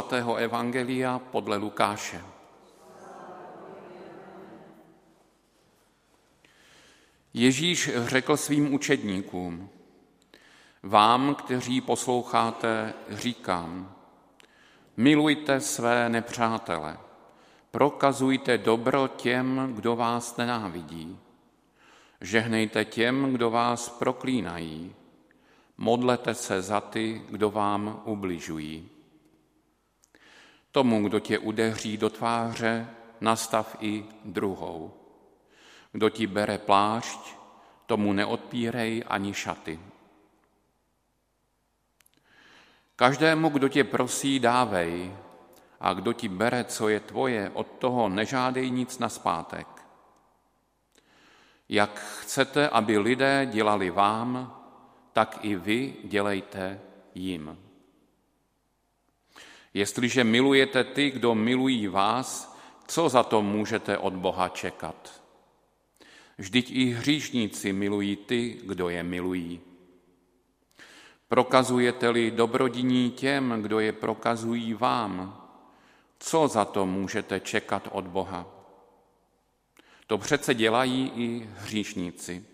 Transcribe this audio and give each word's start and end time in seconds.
svatého 0.00 0.36
Evangelia 0.36 1.18
podle 1.18 1.56
Lukáše. 1.56 2.20
Ježíš 7.34 7.90
řekl 7.96 8.36
svým 8.36 8.74
učedníkům, 8.74 9.68
vám, 10.82 11.34
kteří 11.34 11.80
posloucháte, 11.80 12.94
říkám, 13.10 13.94
milujte 14.96 15.60
své 15.60 16.08
nepřátele, 16.08 16.98
prokazujte 17.70 18.58
dobro 18.58 19.08
těm, 19.08 19.72
kdo 19.74 19.96
vás 19.96 20.36
nenávidí, 20.36 21.18
žehnejte 22.20 22.84
těm, 22.84 23.32
kdo 23.32 23.50
vás 23.50 23.88
proklínají, 23.88 24.94
modlete 25.78 26.34
se 26.34 26.62
za 26.62 26.80
ty, 26.80 27.22
kdo 27.30 27.50
vám 27.50 28.02
ubližují. 28.04 28.95
Tomu, 30.76 31.08
kdo 31.08 31.20
tě 31.20 31.38
udeří 31.38 31.96
do 31.96 32.10
tváře, 32.10 32.88
nastav 33.20 33.76
i 33.80 34.04
druhou. 34.24 34.92
Kdo 35.92 36.10
ti 36.10 36.26
bere 36.26 36.58
plášť, 36.58 37.20
tomu 37.86 38.12
neodpírej 38.12 39.04
ani 39.08 39.34
šaty. 39.34 39.80
Každému, 42.96 43.48
kdo 43.48 43.68
tě 43.68 43.84
prosí, 43.84 44.40
dávej, 44.40 45.16
a 45.80 45.92
kdo 45.92 46.12
ti 46.12 46.28
bere, 46.28 46.64
co 46.64 46.88
je 46.88 47.00
tvoje, 47.00 47.50
od 47.54 47.66
toho 47.80 48.08
nežádej 48.08 48.70
nic 48.70 48.98
na 48.98 49.08
zpátek. 49.08 49.66
Jak 51.68 52.00
chcete, 52.20 52.68
aby 52.68 52.98
lidé 52.98 53.48
dělali 53.50 53.90
vám, 53.90 54.60
tak 55.12 55.38
i 55.40 55.56
vy 55.56 55.94
dělejte 56.04 56.80
jim. 57.14 57.65
Jestliže 59.76 60.24
milujete 60.24 60.84
ty, 60.84 61.10
kdo 61.10 61.34
milují 61.34 61.88
vás, 61.88 62.58
co 62.86 63.08
za 63.08 63.22
to 63.22 63.42
můžete 63.42 63.98
od 63.98 64.12
Boha 64.12 64.48
čekat? 64.48 65.22
Vždyť 66.38 66.70
i 66.70 66.84
hříšníci 66.84 67.72
milují 67.72 68.16
ty, 68.16 68.60
kdo 68.64 68.88
je 68.88 69.02
milují. 69.02 69.60
Prokazujete-li 71.28 72.30
dobrodiní 72.30 73.10
těm, 73.10 73.62
kdo 73.62 73.80
je 73.80 73.92
prokazují 73.92 74.74
vám, 74.74 75.44
co 76.18 76.48
za 76.48 76.64
to 76.64 76.86
můžete 76.86 77.40
čekat 77.40 77.88
od 77.92 78.06
Boha? 78.06 78.46
To 80.06 80.18
přece 80.18 80.54
dělají 80.54 81.12
i 81.16 81.48
hříšníci. 81.56 82.44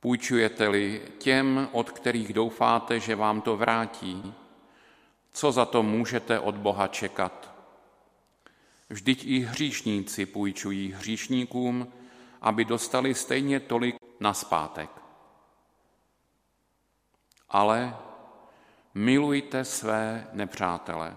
Půjčujete-li 0.00 1.02
těm, 1.18 1.68
od 1.72 1.90
kterých 1.90 2.32
doufáte, 2.32 3.00
že 3.00 3.16
vám 3.16 3.40
to 3.40 3.56
vrátí, 3.56 4.34
co 5.38 5.52
za 5.52 5.64
to 5.64 5.82
můžete 5.82 6.40
od 6.40 6.54
Boha 6.54 6.86
čekat? 6.86 7.50
Vždyť 8.90 9.24
i 9.24 9.38
hříšníci 9.38 10.26
půjčují 10.26 10.92
hříšníkům, 10.92 11.92
aby 12.42 12.64
dostali 12.64 13.14
stejně 13.14 13.60
tolik 13.60 13.96
na 14.20 14.34
zpátek. 14.34 14.90
Ale 17.48 17.96
milujte 18.94 19.64
své 19.64 20.26
nepřátele. 20.32 21.16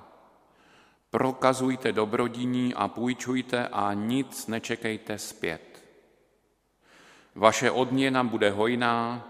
Prokazujte 1.09 1.91
dobrodiní 1.91 2.73
a 2.73 2.87
půjčujte 2.87 3.67
a 3.67 3.93
nic 3.93 4.47
nečekejte 4.47 5.17
zpět. 5.17 5.83
Vaše 7.35 7.71
odměna 7.71 8.23
bude 8.23 8.51
hojná 8.51 9.27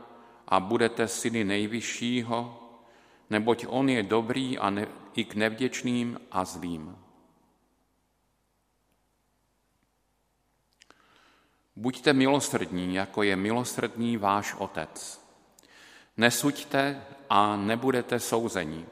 a 0.48 0.60
budete 0.60 1.08
syny 1.08 1.44
nejvyššího, 1.44 2.61
neboť 3.32 3.66
on 3.72 3.88
je 3.90 4.04
dobrý 4.04 4.60
a 4.60 4.70
ne, 4.70 4.88
i 5.16 5.24
k 5.24 5.36
nevděčným 5.36 6.20
a 6.32 6.46
zlým. 6.46 6.96
Buďte 11.76 12.14
milosrdní, 12.14 12.96
jako 12.96 13.24
je 13.24 13.36
milosrdný 13.36 14.18
váš 14.18 14.56
otec. 14.60 15.22
Nesuďte 16.18 17.02
a 17.30 17.56
nebudete 17.56 18.20
souzení. 18.20 18.86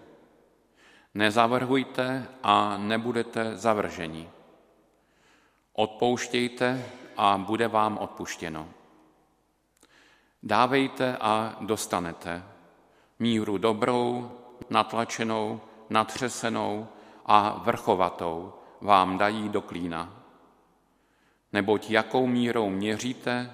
Nezavrhujte 1.14 2.28
a 2.44 2.78
nebudete 2.78 3.58
zavrženi. 3.58 4.30
Odpouštějte 5.74 6.86
a 7.18 7.38
bude 7.38 7.68
vám 7.68 7.98
odpuštěno. 7.98 8.70
Dávejte 10.44 11.18
a 11.18 11.58
dostanete 11.62 12.44
míru 13.20 13.58
dobrou, 13.58 14.32
natlačenou, 14.70 15.62
natřesenou 15.90 16.88
a 17.26 17.62
vrchovatou 17.64 18.54
vám 18.82 19.18
dají 19.18 19.50
do 19.50 19.62
klína. 19.62 20.24
Neboť 21.54 21.90
jakou 21.90 22.28
mírou 22.28 22.70
měříte, 22.70 23.54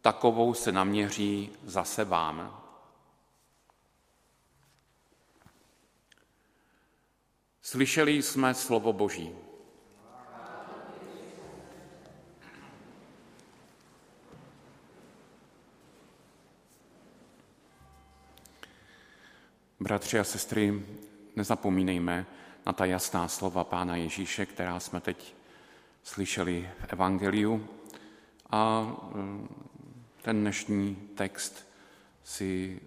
takovou 0.00 0.54
se 0.54 0.72
naměří 0.72 1.50
zase 1.64 2.04
vám. 2.04 2.60
Slyšeli 7.62 8.22
jsme 8.22 8.54
slovo 8.54 8.92
Boží. 8.92 9.43
Bratři 19.84 20.18
a 20.18 20.24
sestry, 20.24 20.82
nezapomínejme 21.36 22.26
na 22.66 22.72
ta 22.72 22.84
jasná 22.84 23.28
slova 23.28 23.64
Pána 23.64 23.96
Ježíše, 23.96 24.46
která 24.46 24.80
jsme 24.80 25.00
teď 25.00 25.34
slyšeli 26.02 26.70
v 26.80 26.92
Evangeliu. 26.92 27.68
A 28.50 28.80
mm, 28.80 29.66
ten 30.22 30.40
dnešní 30.40 30.96
text 31.14 31.68
si 32.22 32.80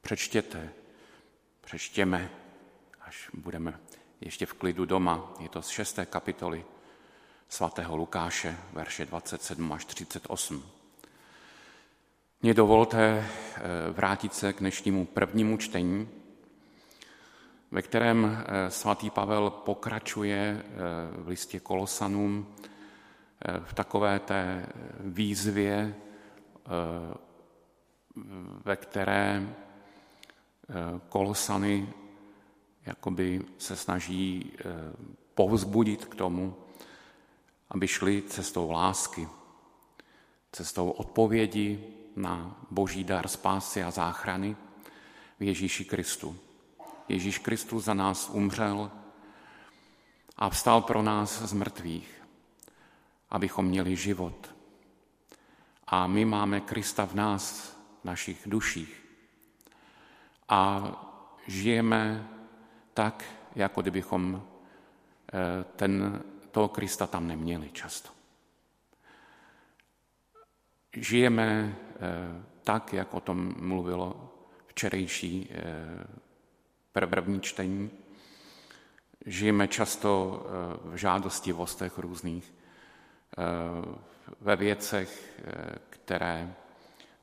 přečtěte, 0.00 0.72
přečtěme, 1.60 2.30
až 3.00 3.30
budeme 3.34 3.80
ještě 4.20 4.46
v 4.46 4.52
klidu 4.52 4.84
doma. 4.84 5.34
Je 5.40 5.48
to 5.48 5.62
z 5.62 5.68
šesté 5.68 6.06
kapitoly 6.06 6.64
svatého 7.48 7.96
Lukáše, 7.96 8.56
verše 8.72 9.06
27 9.06 9.72
až 9.72 9.84
38. 9.84 10.64
Mně 12.42 12.54
dovolte 12.54 12.98
eh, 13.06 13.60
vrátit 13.90 14.34
se 14.34 14.52
k 14.52 14.58
dnešnímu 14.58 15.06
prvnímu 15.06 15.56
čtení, 15.56 16.08
ve 17.74 17.82
kterém 17.82 18.24
eh, 18.24 18.70
svatý 18.70 19.10
Pavel 19.10 19.50
pokračuje 19.50 20.64
eh, 20.64 20.72
v 21.22 21.28
listě 21.28 21.60
Kolosanům 21.60 22.46
v 23.64 23.74
takové 23.74 24.18
té 24.18 24.66
výzvě, 25.00 25.94
ve 28.64 28.76
které 28.76 29.54
Kolosany 31.08 31.88
jakoby 32.86 33.42
se 33.58 33.76
snaží 33.76 34.52
povzbudit 35.34 36.04
k 36.04 36.14
tomu, 36.14 36.56
aby 37.70 37.88
šli 37.88 38.22
cestou 38.22 38.70
lásky, 38.70 39.28
cestou 40.52 40.90
odpovědi 40.90 41.84
na 42.16 42.56
boží 42.70 43.04
dar 43.04 43.28
spásy 43.28 43.82
a 43.82 43.90
záchrany 43.90 44.56
v 45.40 45.42
Ježíši 45.42 45.84
Kristu. 45.84 46.36
Ježíš 47.08 47.38
Kristus 47.38 47.84
za 47.84 47.94
nás 47.94 48.30
umřel 48.32 48.90
a 50.36 50.48
vstal 50.48 50.80
pro 50.82 51.02
nás 51.02 51.42
z 51.42 51.52
mrtvých, 51.52 52.22
abychom 53.30 53.66
měli 53.66 53.96
život. 53.96 54.54
A 55.86 56.06
my 56.06 56.24
máme 56.24 56.60
Krista 56.60 57.06
v 57.06 57.14
nás, 57.14 57.76
v 58.00 58.04
našich 58.04 58.42
duších. 58.46 59.04
A 60.48 60.82
žijeme 61.46 62.28
tak, 62.94 63.24
jako 63.54 63.82
kdybychom 63.82 64.42
eh, 65.32 65.64
ten, 65.76 66.22
toho 66.50 66.68
Krista 66.68 67.06
tam 67.06 67.26
neměli 67.26 67.70
často. 67.70 68.08
Žijeme 70.96 71.76
eh, 71.78 72.44
tak, 72.62 72.92
jak 72.92 73.14
o 73.14 73.20
tom 73.20 73.54
mluvilo 73.58 74.32
včerejší 74.66 75.50
eh, 76.96 77.06
první 77.06 77.40
čtení. 77.40 77.90
Žijeme 79.26 79.68
často 79.68 80.42
eh, 80.42 80.90
v 80.90 80.96
žádostivostech 80.96 81.98
různých, 81.98 82.54
ve 84.40 84.56
věcech, 84.56 85.40
které 85.90 86.54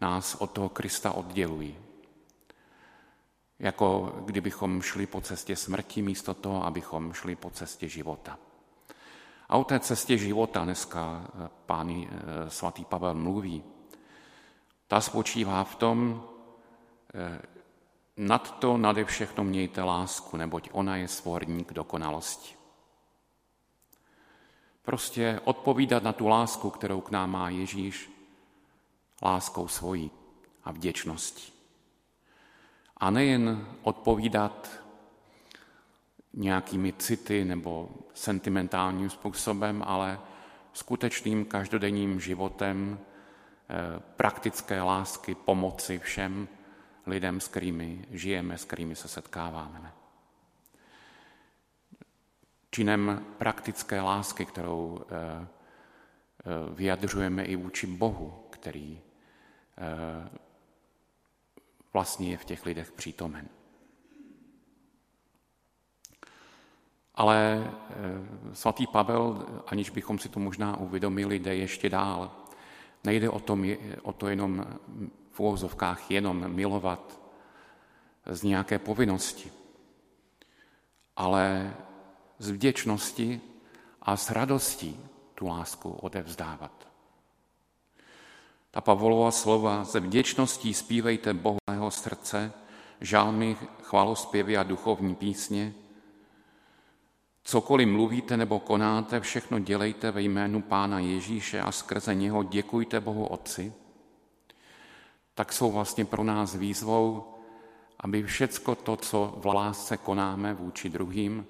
nás 0.01 0.35
od 0.35 0.51
toho 0.51 0.69
Krista 0.69 1.11
oddělují. 1.11 1.77
Jako 3.59 4.15
kdybychom 4.25 4.81
šli 4.81 5.05
po 5.05 5.21
cestě 5.21 5.55
smrti 5.55 6.01
místo 6.01 6.33
toho, 6.33 6.65
abychom 6.65 7.13
šli 7.13 7.35
po 7.35 7.49
cestě 7.49 7.87
života. 7.87 8.37
A 9.51 9.57
o 9.57 9.63
té 9.63 9.79
cestě 9.79 10.17
života 10.17 10.63
dneska 10.63 11.27
eh, 11.27 11.49
pán 11.65 11.89
eh, 11.91 12.07
svatý 12.49 12.85
Pavel 12.85 13.13
mluví. 13.13 13.63
Ta 14.87 15.01
spočívá 15.01 15.63
v 15.63 15.75
tom, 15.75 16.23
eh, 17.13 17.41
nad 18.21 18.59
to 18.59 18.77
nade 18.77 19.05
všechno 19.05 19.43
mějte 19.43 19.83
lásku, 19.83 20.37
neboť 20.37 20.69
ona 20.71 20.95
je 20.95 21.07
svorník 21.07 21.73
dokonalosti. 21.73 22.55
Prostě 24.81 25.41
odpovídat 25.43 26.03
na 26.03 26.13
tu 26.13 26.27
lásku, 26.27 26.69
kterou 26.69 27.01
k 27.01 27.11
nám 27.11 27.31
má 27.31 27.49
Ježíš, 27.49 28.09
láskou 29.23 29.67
svojí 29.67 30.11
a 30.63 30.71
vděčností. 30.71 31.53
A 32.97 33.09
nejen 33.09 33.67
odpovídat 33.81 34.69
nějakými 36.33 36.93
city 36.93 37.45
nebo 37.45 37.89
sentimentálním 38.13 39.09
způsobem, 39.09 39.83
ale 39.85 40.19
skutečným 40.73 41.45
každodenním 41.45 42.19
životem 42.19 42.99
eh, 42.99 43.99
praktické 44.15 44.81
lásky, 44.81 45.35
pomoci 45.35 45.99
všem 45.99 46.47
lidem, 47.05 47.39
s 47.39 47.47
kterými 47.47 48.05
žijeme, 48.11 48.57
s 48.57 48.65
kterými 48.65 48.95
se 48.95 49.07
setkáváme. 49.07 49.93
Činem 52.71 53.25
praktické 53.37 54.01
lásky, 54.01 54.45
kterou 54.45 55.01
eh, 55.01 55.47
eh, 55.47 55.47
vyjadřujeme 56.73 57.43
i 57.45 57.55
vůči 57.55 57.87
Bohu, 57.87 58.47
který 58.49 59.01
vlastně 61.93 62.29
je 62.29 62.37
v 62.37 62.45
těch 62.45 62.65
lidech 62.65 62.91
přítomen. 62.91 63.49
Ale 67.15 67.71
eh, 67.89 68.55
svatý 68.55 68.87
Pavel, 68.87 69.45
aniž 69.67 69.89
bychom 69.89 70.19
si 70.19 70.29
to 70.29 70.39
možná 70.39 70.77
uvědomili, 70.77 71.39
jde 71.39 71.55
ještě 71.55 71.89
dál. 71.89 72.31
Nejde 73.03 73.29
o, 73.29 73.39
tom, 73.39 73.65
o 74.01 74.13
to 74.13 74.27
jenom 74.27 74.65
v 75.31 75.39
úvozovkách 75.39 76.11
jenom 76.11 76.51
milovat 76.51 77.21
z 78.25 78.43
nějaké 78.43 78.79
povinnosti, 78.79 79.51
ale 81.15 81.73
z 82.39 82.49
vděčnosti 82.49 83.41
a 84.01 84.17
s 84.17 84.29
radostí 84.29 84.99
tu 85.35 85.47
lásku 85.47 85.91
odevzdávat. 85.91 86.87
Ta 88.71 88.81
Pavlova 88.81 89.31
slova 89.31 89.83
ze 89.83 89.99
vděčností 89.99 90.73
zpívejte 90.73 91.33
Bohu 91.33 91.57
mého 91.69 91.91
srdce, 91.91 92.53
žálmy, 93.01 93.57
chvalospěvy 93.83 94.57
a 94.57 94.63
duchovní 94.63 95.15
písně, 95.15 95.73
Cokoliv 97.43 97.87
mluvíte 97.87 98.37
nebo 98.37 98.59
konáte, 98.59 99.19
všechno 99.19 99.59
dělejte 99.59 100.11
ve 100.11 100.21
jménu 100.21 100.61
Pána 100.61 100.99
Ježíše 100.99 101.61
a 101.61 101.71
skrze 101.71 102.15
něho 102.15 102.43
děkujte 102.43 102.99
Bohu 102.99 103.25
Otci, 103.25 103.73
tak 105.33 105.53
jsou 105.53 105.71
vlastně 105.71 106.05
pro 106.05 106.23
nás 106.23 106.55
výzvou, 106.55 107.35
aby 107.99 108.23
všecko 108.23 108.75
to, 108.75 108.95
co 108.95 109.33
v 109.37 109.45
lásce 109.45 109.97
konáme 109.97 110.53
vůči 110.53 110.89
druhým, 110.89 111.45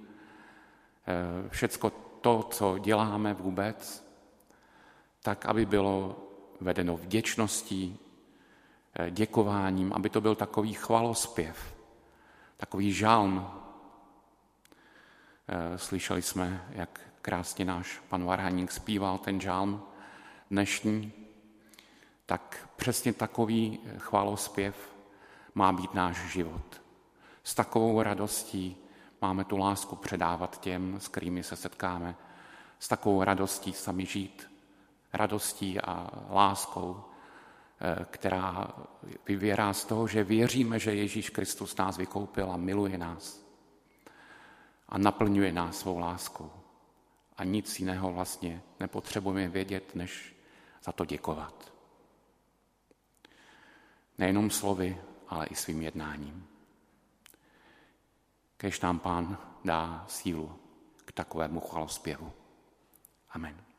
eh, 1.08 1.50
všecko 1.50 1.90
to, 2.22 2.48
co 2.52 2.78
děláme 2.78 3.34
vůbec, 3.34 4.08
tak 5.22 5.46
aby 5.46 5.66
bylo 5.66 6.28
vedeno 6.60 6.98
vděčností, 6.98 8.00
eh, 8.96 9.12
děkováním, 9.12 9.94
aby 9.94 10.10
to 10.10 10.22
byl 10.22 10.36
takový 10.36 10.74
chvalospěv, 10.74 11.76
takový 12.58 12.94
žalm, 12.94 13.52
slyšeli 15.76 16.22
jsme, 16.22 16.66
jak 16.70 17.00
krásně 17.22 17.66
náš 17.66 18.02
pan 18.10 18.26
Varhaník 18.26 18.72
zpíval 18.72 19.18
ten 19.18 19.42
žálm 19.42 19.82
dnešní, 20.52 21.14
tak 22.26 22.70
přesně 22.76 23.14
takový 23.14 23.80
chválospěv 23.98 24.96
má 25.56 25.72
být 25.72 25.94
náš 25.94 26.18
život. 26.18 26.82
S 27.44 27.56
takovou 27.56 28.02
radostí 28.02 28.78
máme 29.22 29.44
tu 29.44 29.58
lásku 29.58 29.96
předávat 29.96 30.62
těm, 30.62 31.00
s 31.00 31.08
kterými 31.08 31.44
se 31.44 31.56
setkáme, 31.56 32.16
s 32.80 32.88
takovou 32.88 33.24
radostí 33.24 33.74
sami 33.74 34.06
žít, 34.06 34.52
radostí 35.14 35.82
a 35.82 36.10
láskou, 36.30 37.04
eh, 37.82 38.06
která 38.12 38.68
vyvěrá 39.28 39.74
z 39.74 39.86
toho, 39.86 40.08
že 40.08 40.24
věříme, 40.24 40.80
že 40.80 40.96
Ježíš 40.96 41.30
Kristus 41.30 41.78
nás 41.78 41.98
vykoupil 41.98 42.52
a 42.52 42.58
miluje 42.58 42.98
nás 42.98 43.51
a 44.92 44.98
naplňuje 44.98 45.52
nás 45.52 45.80
svou 45.80 46.00
láskou. 46.00 46.52
A 47.38 47.44
nic 47.44 47.80
jiného 47.80 48.14
vlastně 48.14 48.62
nepotřebujeme 48.80 49.50
vědět, 49.50 49.96
než 49.96 50.36
za 50.84 50.92
to 50.92 51.06
děkovat. 51.06 51.74
Nejenom 54.18 54.50
slovy, 54.50 55.02
ale 55.28 55.46
i 55.46 55.56
svým 55.56 55.82
jednáním. 55.82 56.48
Kež 58.58 58.82
nám 58.82 59.00
Pán 59.00 59.38
dá 59.66 60.06
sílu 60.08 60.60
k 61.06 61.12
takovému 61.12 61.60
chvalospěvu. 61.60 62.34
Amen. 63.30 63.71